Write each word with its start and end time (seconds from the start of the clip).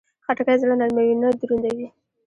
خټکی 0.25 0.55
زړه 0.61 0.75
نرموي، 0.79 1.15
نه 1.23 1.29
دروندوي. 1.39 1.87